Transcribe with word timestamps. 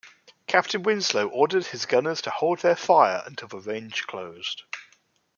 Captain 0.47 0.81
Winslow 0.81 1.27
ordered 1.29 1.67
his 1.67 1.85
gunners 1.85 2.23
to 2.23 2.31
hold 2.31 2.57
their 2.61 2.75
fire 2.75 3.21
until 3.27 3.47
the 3.49 3.59
range 3.59 4.07
closed. 4.07 4.63